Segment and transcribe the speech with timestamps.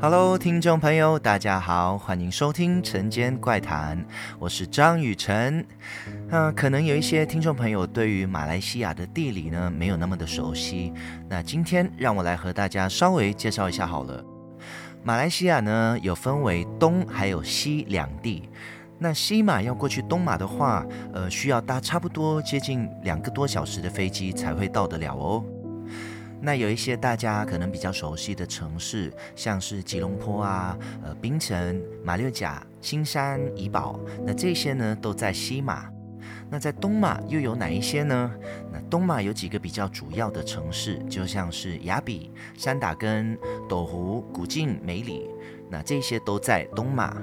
[0.00, 3.98] Hello，听众朋友，大家好，欢迎收听《晨间怪谈》，
[4.38, 5.66] 我是张雨晨。
[6.30, 10.92] 嗯、可能有一些听众朋友对于马来西亚的地理呢没有那么的熟悉，
[11.28, 14.24] 那今天让我来和大家稍微介绍一下好了。
[15.02, 18.48] 马来西亚呢有分为东还有西两地，
[19.00, 25.44] 那西马要过去东马的话，呃，需要搭差不多接近两个多小时的飞机才会到得了哦。
[26.40, 35.90] 那有一些大家可能比较熟悉的城市，像是吉隆坡啊、呃、槟城、马六甲、新山、怡保，那这些呢都在西马。
[36.50, 38.30] 那在东马又有哪一些呢？
[38.72, 43.36] 那东马有几个比较主要的城市，就像是雅比、三打根、
[43.68, 45.28] 斗湖、古晋、美里，
[45.68, 47.16] 那这些都在东马。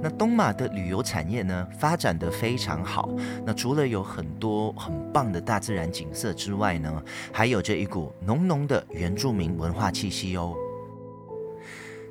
[0.00, 3.08] 那东马的旅游产业呢，发展得非常好。
[3.44, 10.54] 那除了有很多很棒的大自然景色之外呢，还有着一股浓浓的原住民文化气息哦。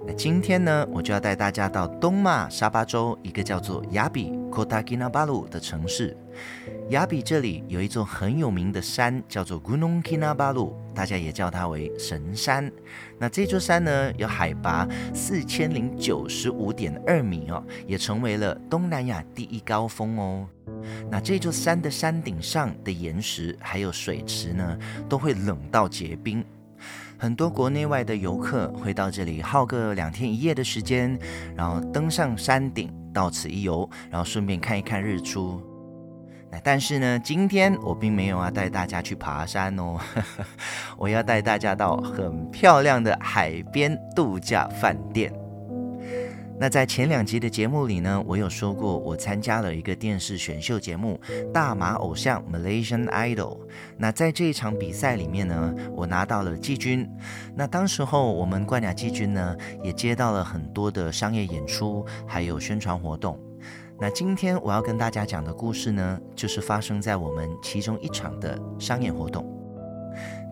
[0.05, 6.15] 那今天呢，我就要带大家到东马沙巴州一个叫做雅比 Kota Kinabalu 的城市。
[6.89, 12.71] 雅比这里有一座很有名的山，叫做 Gunung Kinabalu，大家也叫它为神山。
[13.19, 20.47] 那这座山呢，有海拔四千零九十五点二米哦，也成为了东南亚第一高峰哦。
[21.09, 24.77] 那这座山的山顶上的岩石还有水池呢，
[25.09, 26.45] 都会冷到结冰。
[27.17, 31.17] 很多国内外的游客会到这里耗个两天一夜的时间，
[31.55, 35.59] 然后登上山顶，到此一游，然后顺便看一看日出。
[36.51, 39.97] 那但是呢，今天我并没有要带大家去爬山哦，
[40.95, 45.33] 我要带大家到很漂亮的海边度假饭店。
[46.59, 51.19] 那在前两集的节目里呢，我有说过，我参加了一个电视选秀节目
[51.51, 53.35] 《大马偶像 Malaysian Idol》。
[53.95, 57.07] 那在这一场比赛里面呢，我拿到了季军。
[57.55, 63.39] 那当时候我们冠亚季军呢，也接到了很多的商业演出，还有宣传活动。
[63.99, 69.56] 那今天我要跟大家讲的故事呢，就是发生在我们其中一场的商业活动。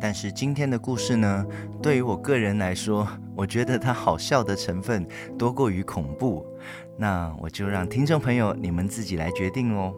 [0.06, 1.44] 但是今天的故事呢，
[1.82, 5.04] 对于我个人来说，我觉得它好笑的成分
[5.36, 6.46] 多过于恐怖。
[6.96, 9.92] 那我就让听众朋友你们自己来决定哦。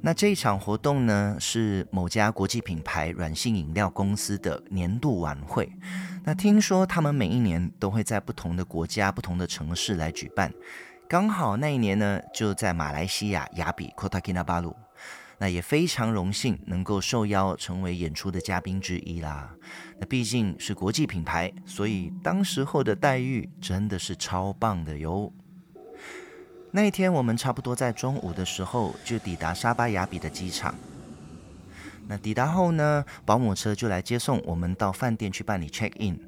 [0.00, 5.70] 那这一场活动呢，是某家国际品牌软性饮料公司的年度晚会。
[6.24, 10.50] 那听说他们每一年都会在不同的国家、不同的城市来举办。
[11.06, 14.74] 刚好那一年呢，就在马来西亚雅比 Kota Kinabalu，
[15.38, 19.54] 那也非常荣幸能够受邀成为演出的嘉宾之一啦。
[19.98, 25.30] 那毕竟是国际品牌，所以当时候的待遇真的是超棒的哟。
[26.70, 30.74] 那一天我们差不多在中午的时候就抵达沙巴雅比的机场。
[32.08, 36.18] 那抵达后呢，保姆车就来接送我们到饭店去办理 check in。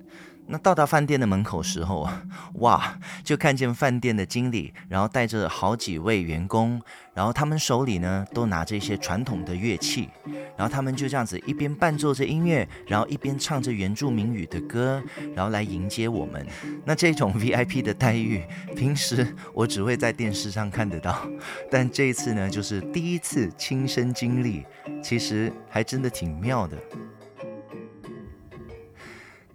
[0.49, 2.23] 那到达饭店的门口时候啊，
[2.61, 6.81] 哇，就看见饭店的经理，然后带着好几位员工，
[7.15, 10.09] 然后他们手里呢都拿着一些传统的乐器，
[10.57, 15.03] 然后他们就这样子一边伴奏着音乐，然后一边唱着原住民语的歌，
[15.35, 16.47] 然后来迎接我们。
[16.85, 18.45] 那这种 VIP 的待遇，
[18.77, 21.27] 平时我只会在电视上看得到，
[21.69, 24.65] 但这一次呢，就是第一次亲身经历，
[25.03, 26.77] 其实还真的挺妙的。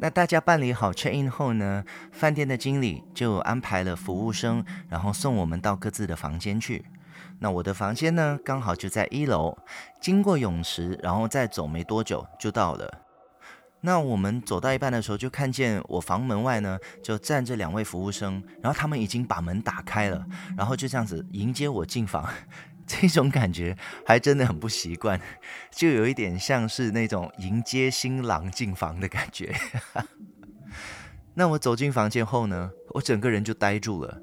[0.03, 6.83] 那大家办理好 check in 后呢，饭店的经理就安排了服务生，然后送我们到各自的房间去。
[7.37, 9.55] 那我的房间呢，刚好就在一楼，
[10.01, 12.91] 经过泳池，然后再走没多久就到了。
[13.81, 20.25] 那我们走到一半的时候，就看见我房门外呢，就站着两位服务生，然后他们已经把门打开了，
[20.57, 22.27] 然后就这样子迎接我进房。
[22.99, 25.19] 这种感觉还真的很不习惯，
[25.71, 29.55] 就有一点像是那种迎接新郎进房的感觉。
[31.35, 34.21] 那我走进房间后呢，我整个人就呆住了，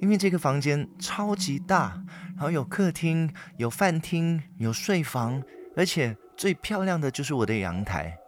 [0.00, 2.02] 因为这个房间超级大，
[2.34, 5.40] 然后有客厅、有饭厅、有睡房，
[5.76, 8.18] 而且最漂亮的就是我的阳台，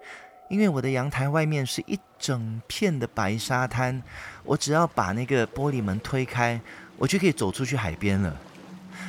[0.49, 4.01] 因为我的阳台外面是一整片的白沙滩，
[4.45, 6.61] 我只要把那个玻璃门推开，
[6.97, 8.41] 我就可以走出去海边了。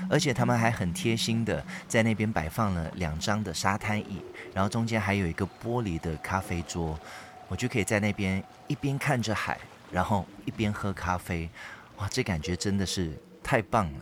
[0.09, 4.21] 而且他们还很贴心的在那边摆放了两张的沙滩椅，
[4.53, 6.99] 然后中间还有一个玻璃的咖啡桌，
[7.47, 9.57] 我就可以在那边一边看着海，
[9.91, 11.49] 然后一边喝咖啡，
[11.97, 13.99] 哇，这感觉真的是太棒了。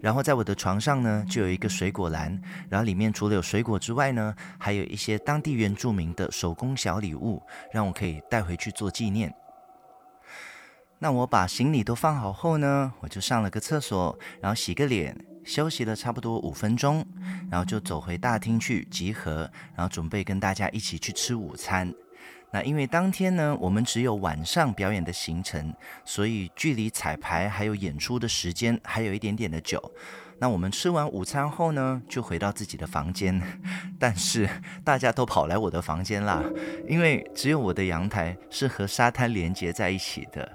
[0.00, 9.34] 然后在我的床上呢，就有一个水果篮，然后里面除了有水果之外呢，还有一些当地原住民的手工小礼物，让我可以带回去做纪念。
[10.98, 17.04] 那我把行李都放好后呢，我就上了个厕所，然后洗个脸，休息了差不多五分钟，
[17.50, 21.92] 然后就走回大厅去集合，然后准备跟大家一起去吃午餐。
[22.50, 29.92] 那因为当天呢，我们只有晚上表演的行程，所以距离彩排还有演出的时间还有一点点的久。
[30.38, 33.42] 那我们吃完午餐后呢，就回到自己的房间，
[33.98, 34.48] 但是
[34.84, 36.42] 大家都跑来我的房间啦，
[36.88, 40.50] 因为只有我的阳台是和沙滩连接在一起的，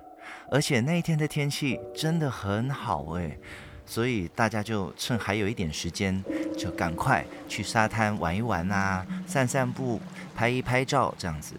[0.49, 3.39] 而且那一天的天气真的很好诶，
[3.85, 6.23] 所以大家就趁还有一点时间，
[6.57, 9.99] 就赶快去沙滩玩一玩啊，散散步，
[10.35, 11.55] 拍一拍照这样子。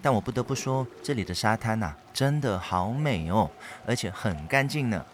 [0.00, 3.50] 但我不得不说，这里的沙滩呐，真的好美哦，
[3.84, 5.04] 而且很干净呢。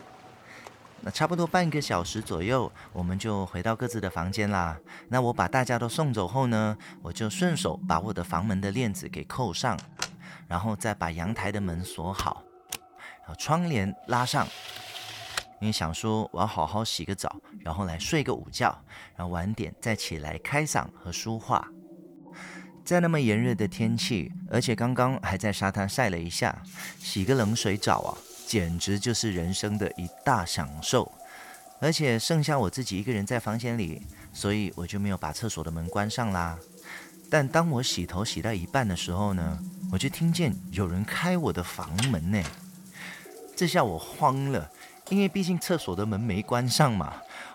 [1.00, 4.78] 那差不多半个小时左右，我们就回到各自的房间啦。
[5.08, 9.78] 那我把大家都送走后呢，我就顺手把我的房门的链子给扣上，
[10.48, 12.42] 然后再把阳台的门锁好，
[13.24, 14.46] 然后窗帘拉上，
[15.60, 18.76] 因为想说我要好好洗个澡，然后来睡个午觉，
[19.16, 21.66] 然后晚点再起来开嗓和说话。
[22.84, 26.62] 在那么炎热的天气，而且刚刚还在沙滩晒了一下，
[26.98, 28.16] 洗个冷水澡啊。
[28.46, 31.10] 简直就是人生的一大享受，
[31.80, 34.02] 而且剩下我自己一个人在房间里，
[34.34, 36.58] 所以我就没有把厕所的门关上啦。
[37.30, 39.58] 但当我洗头洗到一半的时候呢，
[39.90, 42.42] 我就听见有人开我的房门呢。
[43.56, 44.70] 这下我慌了，
[45.08, 47.14] 因为毕竟厕所的门没关上嘛，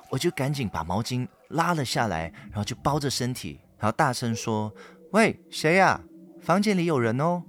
[0.10, 4.74] 我就赶紧把毛巾拉了下来，然后就包着身体，然后大声说
[5.12, 6.02] ：“喂，谁呀？
[6.42, 7.44] 房间里有人哦。”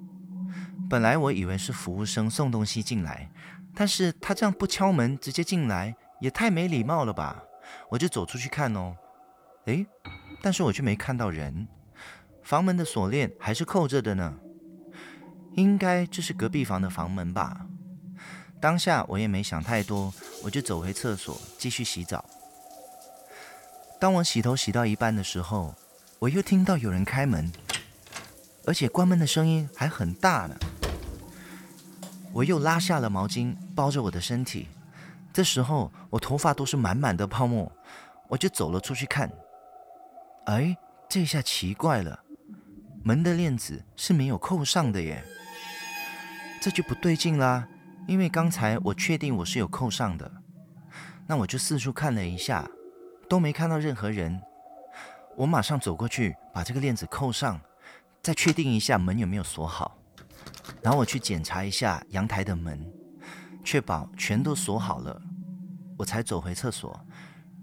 [0.91, 3.31] 本来我以为是服务生送东西进来，
[3.75, 7.45] 但是他这样不敲门直接进来，也太没礼貌了吧！
[7.89, 8.97] 我就走出去看哦，
[9.67, 9.87] 诶，
[10.43, 11.69] 但是我却没看到人，
[12.43, 14.35] 房门的锁链还是扣着的呢，
[15.53, 17.67] 应该这是隔壁房的房门吧。
[18.61, 20.13] 当下我也没想太多，
[20.43, 22.25] 我就走回厕所继续洗澡。
[23.99, 25.75] 当我洗头洗到一半的时候，
[26.19, 27.51] 我又听到有人开门，
[28.67, 30.55] 而且关门的声音还很大呢。
[32.33, 34.69] 我又拉下了毛巾，包着我的身体。
[35.33, 37.71] 这时候，我头发都是满满的泡沫。
[38.29, 39.31] 我就走了出去看。
[40.47, 40.77] 哎，
[41.09, 42.21] 这下奇怪了，
[43.03, 45.25] 门的链子是没有扣上的耶。
[46.63, 47.67] 这就不对劲啦，
[48.11, 50.29] 因为刚才我确定我是有扣上的。
[51.29, 52.69] 那我就四处看了一下，
[53.29, 54.43] 都没看到任何人。
[55.37, 57.61] 我马上走过去，把这个链子扣上，
[58.21, 59.97] 再确定一下门有没有锁好。
[60.83, 62.85] 然后我去检查一下阳台的门，
[63.63, 65.23] 确保全都锁好了，
[65.97, 67.01] 我才走回厕所。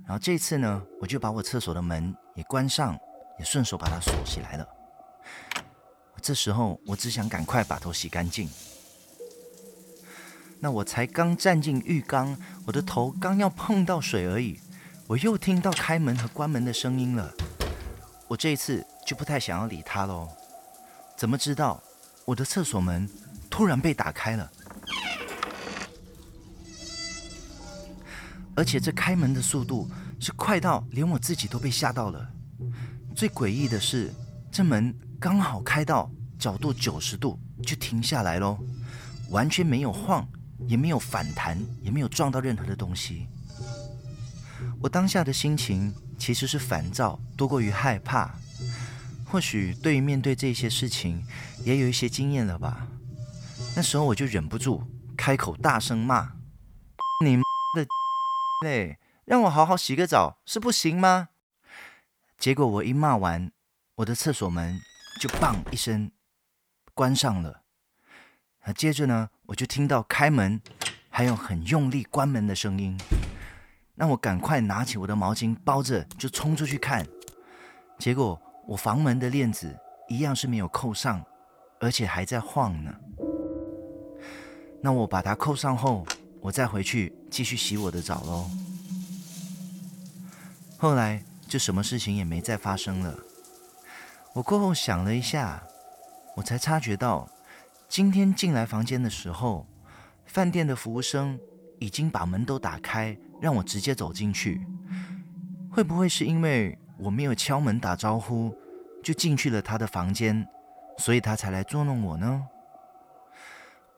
[0.06, 2.98] 然后这次呢，我就把我厕所的门也关上，
[3.38, 4.66] 也顺手把它锁起来了。
[6.22, 8.50] 这时候我只想赶快把头洗干净。
[10.60, 14.60] 那我才刚站进浴缸，我的头刚要碰到水而已，
[15.08, 17.32] 我又听到开门和关门的声音了。
[18.28, 20.28] 我这一次就不太想要理他喽。
[21.16, 21.82] 怎么知道？
[22.26, 23.08] 我的厕所门
[23.50, 24.52] 突然被打开了，
[28.54, 29.90] 而且这开门的速度
[30.20, 32.30] 是快到连我自己都被吓到了。
[33.16, 34.14] 最诡异的是，
[34.52, 38.60] 这门刚好开到角度九十度就停下来喽，
[39.30, 40.28] 完全没有晃，
[40.66, 43.28] 也没有反弹，也没有撞到任何的东西。
[44.82, 48.36] 我当下的心情其实是烦躁多过于害怕。
[49.30, 51.26] 或许对于面对这些事情，
[51.66, 52.88] 也有一些经验了吧。
[53.76, 54.82] 那时候我就忍不住
[55.18, 56.34] 开口大声骂
[57.24, 57.44] ：“你妈
[57.76, 57.86] 的
[58.66, 61.30] 嘞，让我好好洗个澡是不行吗？”
[62.40, 63.52] 结果我一骂完，
[63.96, 64.80] 我的厕所门
[65.22, 66.10] 就“砰”一声
[66.94, 67.64] 关上了。
[68.62, 70.62] 啊，接着呢，我就听到开门
[71.10, 72.98] 还有很用力关门的声音。
[73.96, 77.06] 那我赶快拿起我的毛巾包着，就冲出去看。
[77.98, 78.40] 结果。
[78.68, 79.74] 我房门的链子
[80.10, 81.24] 一样是没有扣上，
[81.80, 82.94] 而且还在晃呢。
[84.82, 86.06] 那我把它扣上后，
[86.42, 88.50] 我再回去继续洗我的澡喽。
[90.78, 93.18] 后来就什么事情也没再发生了。
[94.34, 95.64] 我过后想了一下，
[96.36, 97.26] 我才察觉到，
[97.90, 99.66] 今天进来房间的时候，
[100.26, 101.40] 饭店的服务生
[101.80, 104.68] 已经把门都打开，让我直接走进去。
[105.72, 106.78] 会不会是因为？
[107.00, 108.58] 我没有敲门打招呼，
[109.04, 110.48] 就进去了他的房间，
[110.98, 112.48] 所以他才来捉弄我呢。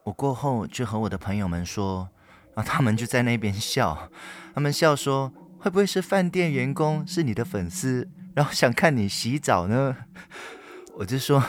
[0.03, 2.09] 我过后就和我的朋友们说，
[2.53, 4.09] 然后他们就在那边笑，
[4.53, 9.95] 他们笑说，会不会是饭店员工是你的粉丝，然后想看你洗澡呢？
[10.97, 11.41] 我就说，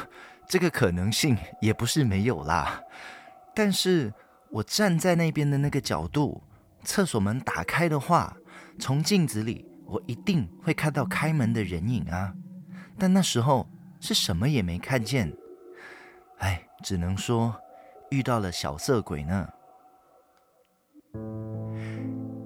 [0.51, 2.83] 这个可能性也不是没有啦，
[3.55, 4.13] 但是
[4.51, 6.43] 我站在那边的那个角度，
[6.83, 8.37] 厕所门打开的话，
[8.77, 12.35] 从镜子里我一定会看到开门的人影啊，
[12.99, 15.33] 但那时候是什么也没看见。
[16.39, 17.55] 哎，只能说
[18.11, 19.49] 遇到了小色鬼呢。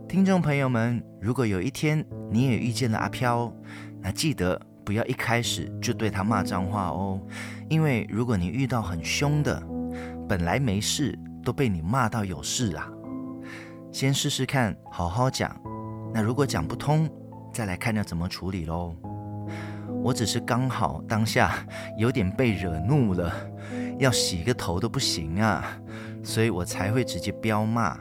[0.07, 3.51] 听众朋友们，如果有一天你也遇见了阿飘，
[4.03, 7.21] 那记得不要一开始就对他骂脏话哦，
[7.69, 9.63] 因为如果你遇到很凶的，
[10.29, 12.89] 本来没事都被你骂到有事啊。
[13.91, 15.57] 先试试看，好好讲。
[16.13, 17.09] 那如果讲不通，
[17.53, 18.95] 再来看要怎么处理喽。
[20.03, 23.33] 我只是刚好当下有点被惹怒了，
[23.99, 25.65] 要洗个头都不行啊，
[26.23, 27.99] 所以我才会直接飙骂。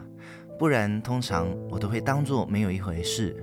[0.58, 3.34] 不然，通常我都会当作没有一回事。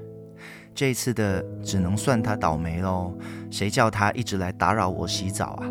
[0.74, 3.14] 这次的只能算他倒霉喽，
[3.50, 5.70] 谁叫他一直来打扰我洗澡啊？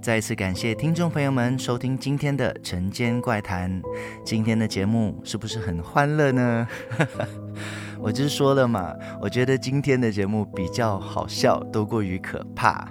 [0.00, 3.82] 再次感谢听众朋友们收听今天的晨间怪谈。
[4.24, 6.66] 今天的节目是不是很欢乐呢？
[8.00, 12.88] 我就是说了嘛，我觉得今天的节目比较好笑，多过于可怕。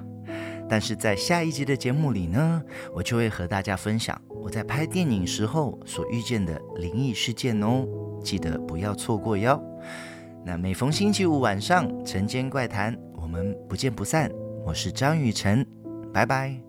[0.70, 2.62] 但是在下一集的节目里呢，
[2.94, 7.88] 我就会和大家分享我在拍电影时候所遇见的灵异事件哦，
[8.22, 9.58] 记得不要错过哟。
[10.46, 14.32] 那每逢星期五晚上《晨间怪谈》，我们不见不散。
[14.66, 15.66] 我是张雨晨，
[16.14, 16.67] 拜拜。